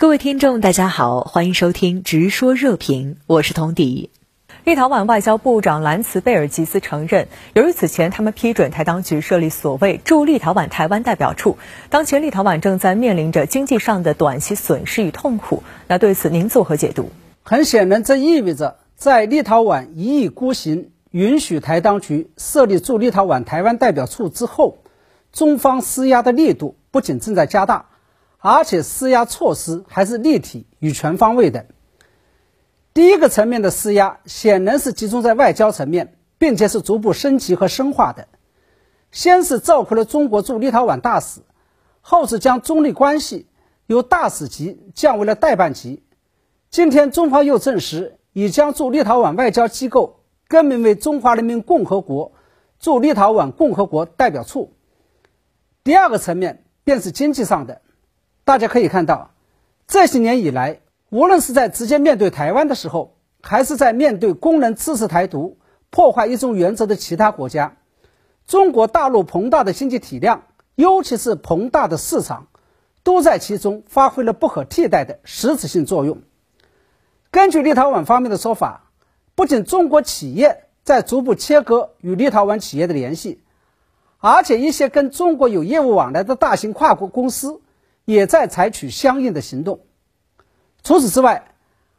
[0.00, 4.08] 各位听众，大家好，欢迎收听《直说热评》，我是童迪。
[4.64, 11.58] 立陶宛外交部长兰茨贝尔吉斯承认，由于此前他们批准台当局设立所谓驻立陶宛台湾代表处，
[11.90, 15.62] 当前立陶宛正在面临着经济上的短期损失与痛苦。
[15.86, 17.10] 那对此您作何解读？
[17.42, 24.78] 很显然，这意味着在立陶宛一意孤行，允许台当局设立驻立陶宛台湾代表处之后，
[25.30, 27.89] 中方施压的力度不仅正在加大。
[28.40, 31.66] 而且施压措施还是立体与全方位的。
[32.92, 38.28] 第一个层面的施压显然是集中在外交层面，并且是逐步升级和深化的。
[39.12, 41.42] 先是召回了中国驻立陶宛大使，
[42.00, 43.46] 后是将中立关系
[43.86, 46.02] 由大使级降为了代办级。
[46.70, 52.32] 今天中方又证实，已将驻立陶宛外交机构更名为中华人民共和国
[52.78, 54.72] 驻立陶宛共和国代表处。
[55.84, 57.82] 第二个层面便是经济上的。
[58.50, 59.30] 大家可以看到，
[59.86, 65.56] 这些年以来，无论是在直接面对台湾的时候，还是在面对公然支持台独、
[65.90, 67.76] 破坏一中原则的其他国家，
[68.48, 70.42] 中国大陆庞大的经济体量，
[70.74, 72.48] 尤其是庞大的市场，
[73.04, 76.18] 都在其中发挥了不可替代的实质性作用。
[77.30, 78.90] 根据立陶宛方面的说法，
[79.36, 83.44] 不仅中国企业在逐步切割与立陶宛企业的联系，
[84.18, 87.60] 而且一些跟中国有业务往来的大型跨国公司。
[88.10, 89.80] 也在采取相应的行动。
[90.82, 91.52] 除此之外，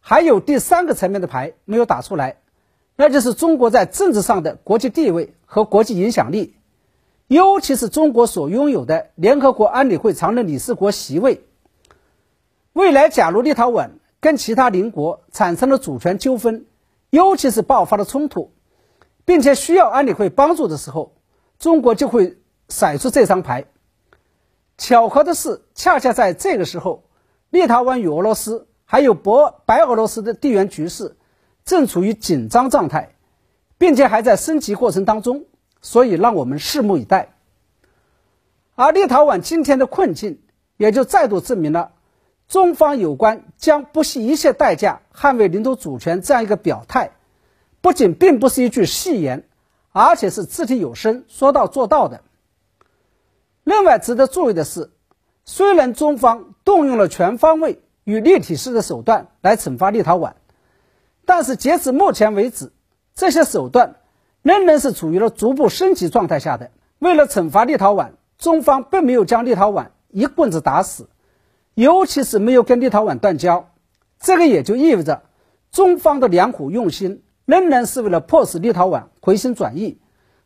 [0.00, 2.36] 还有第三个层面的牌没有打出来，
[2.94, 6.54] 那就是中国在政治上的国际地位和国际影响力，
[7.26, 11.44] 尤其是中国所拥有的联合国安理会常任理事国席位。
[12.72, 16.66] 未来，假如立陶宛跟其他邻国产生了主权纠纷，
[17.10, 18.52] 尤其是爆发了冲突，
[19.24, 21.14] 并且需要安理会帮助的时候，
[21.58, 23.64] 中国就会甩出这张牌。
[24.78, 27.04] 巧合的是，恰恰在这个时候，
[27.50, 29.32] 立陶宛与俄罗斯还有白
[29.64, 31.16] 白俄罗斯的地缘局势
[31.64, 33.14] 正处于紧张状态，
[33.78, 35.46] 并且还在升级过程当中，
[35.80, 37.30] 所以让我们拭目以待。
[38.74, 40.40] 而立陶宛今天的困境，
[40.76, 41.92] 也就再度证明了
[42.46, 47.12] 中方有关将不惜一切代价捍卫领土主权这样一个表态，
[47.80, 49.48] 不仅并不是一句戏言，
[49.92, 52.20] 而且是掷地有声、说到做到的。
[53.66, 54.92] 另外值得注意的是，
[55.44, 60.34] 虽然中方动用了全方位与立体式的手段来惩罚立陶宛，
[61.24, 62.70] 但是截至目前为止，
[63.16, 63.96] 这些手段
[64.42, 66.70] 仍然是处于了逐步升级状态下的。
[67.00, 71.08] 为了惩罚立陶宛，中方并没有将立陶宛一棍子打死，
[71.74, 73.70] 尤其是没有跟立陶宛断交。
[74.20, 75.24] 这个也就意味着，
[75.72, 79.98] 中方的良苦用心仍然是为了迫使立陶宛回心转意，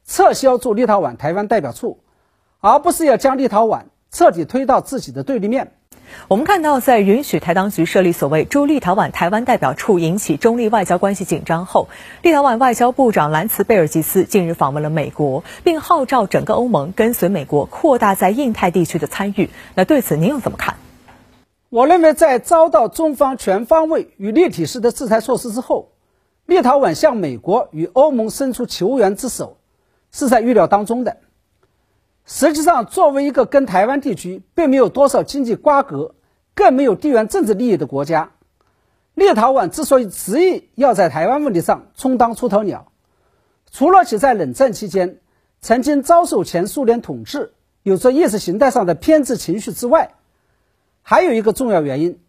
[0.07, 2.01] 撤销驻立陶宛台湾代表处。
[2.61, 5.73] 而不是要将立陶宛彻底推到自己的对立面。
[6.27, 11.89] 我们看到，在允许台当局设立所谓驻立陶宛台湾代表处，引起中立外交关系紧张后，
[12.23, 19.51] 立陶宛外交部长兰茨贝尔吉斯近日访问了美国，并号召整个欧盟跟随美国扩大在印太地区的参与。
[19.77, 20.75] 那对此您又怎么看？
[21.69, 25.93] 我认为，在遭到中方全方位与立体式的制裁措施之后，
[26.45, 29.59] 立陶宛向美国与欧盟伸出求援之手，
[30.11, 31.19] 是在预料当中的。
[32.33, 36.15] 实际上，作为一个跟台湾地区并没有多少经济瓜葛，
[36.55, 38.31] 更没有地缘政治利益的国家，
[39.15, 42.93] 立陶宛之所以执意要在台湾问题上充当出头鸟，
[43.73, 45.19] 除了其在冷战期间
[45.61, 47.53] 曾经遭受前苏联统治，
[47.83, 50.15] 有着意识形态上的偏执情绪之外，
[51.03, 52.21] 还有一个重要原因，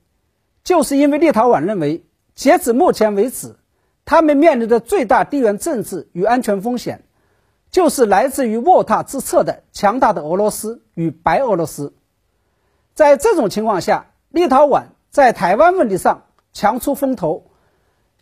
[0.63, 3.55] 就是因为立陶宛认为，截止目前为止，
[4.03, 7.03] 他们面临的最大地缘政治与安全风险。
[7.71, 11.93] 就是来自于卧榻之侧的强大的俄罗斯与白俄罗斯，
[12.93, 17.45] 在这种情况下，立陶宛在台湾问题上强出风头，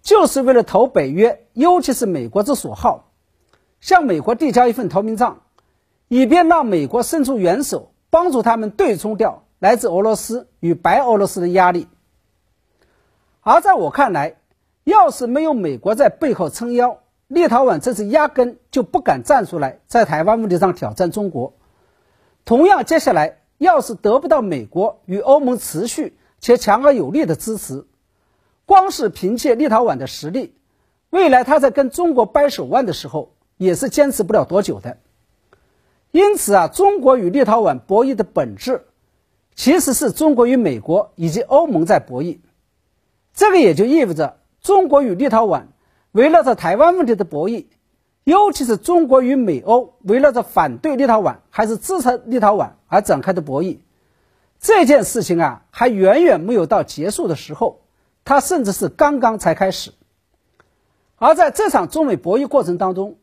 [0.04, 3.12] 就是为了投北约，尤其是美国之所好，
[3.82, 5.42] 向美国递交一份投名状，
[6.08, 11.88] 以便让美国伸出援手，帮助他们对冲掉来自俄罗斯与白俄罗斯的压力。
[13.42, 14.36] 而在我看来，
[14.84, 17.00] 要是没有美国在背后撑腰，
[17.30, 21.54] 立陶宛这次压根就不敢站出来，在台湾问题上挑战中国。
[22.44, 27.86] 同样，接下来要是得不到美国与欧盟持续且强而有力的支持，
[28.66, 30.56] 光是凭借立陶宛的实力，
[31.12, 34.98] 未来他在跟中国掰手腕的时候，也是坚持不了多久的。
[36.10, 38.88] 因此啊，中国与立陶宛博弈的本质，
[39.54, 42.40] 其实是中国与美国以及欧盟在博弈。
[43.36, 45.66] 这个也就意味着，中国与立陶宛。
[46.12, 47.66] 围绕着台湾问题的博弈，
[48.24, 53.78] 尤其是中国与美欧围绕着反对立陶宛还是支持立陶宛而展开的博弈，
[54.60, 57.82] 这件事情啊，还远远没有到结束的时候，
[58.26, 59.92] 它甚至是刚刚才开始。
[61.18, 63.18] 而在这场中美博弈过程当中，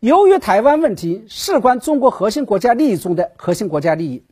[0.00, 4.24] 由于台湾问题事关中国核心国家利益中的核心国家利益，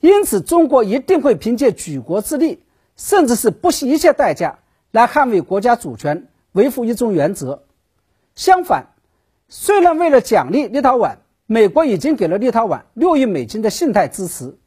[0.00, 2.62] 因此中国一定会凭借举国之力，
[2.96, 4.60] 甚至是不惜一切代价
[4.90, 7.62] 来捍卫国家主权，维护一中原则。
[8.34, 8.94] 相反，
[9.48, 14.58] 虽然为了奖励立陶宛，美国已经给了立陶宛六亿美金的信贷支持，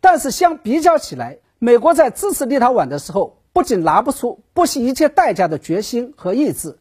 [0.00, 3.40] 但是相比较起来，美国在支持立陶宛的时候。
[3.54, 6.76] 不仅拿不出不惜一切代价的决心和意志，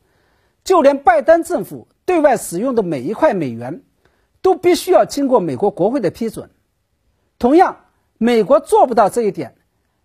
[0.64, 3.84] 就连拜登政府对外使用的每一块美元，
[4.42, 6.50] 都必须要经过美国国会的批准。
[7.38, 7.78] 同样，
[8.18, 9.54] 美国做不到这一点，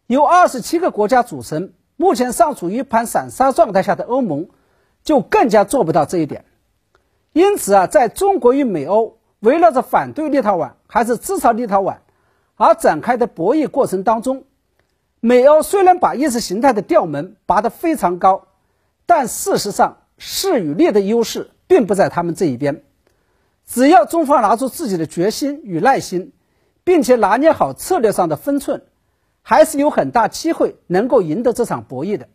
[0.09, 4.49] 由二十七个国家组成、目前尚处于一盘散沙状态下的欧盟，
[5.03, 6.45] 就更加做不到这一点。
[7.33, 11.97] 因此啊，在中国与美欧围绕着反对立陶宛还是支持立陶宛
[12.55, 14.45] 而展开的博弈过程当中。
[15.19, 18.47] 美欧虽然把意识形态的调门拔得非常高，
[19.05, 22.85] 但事实上势与力的优势并不在他们这一边。
[23.67, 26.33] 只要中方拿出自己的决心与耐心，
[26.85, 28.85] 并且拿捏好策略上的分寸，
[29.51, 32.29] 还是有很大机会能够赢得这场博弈的。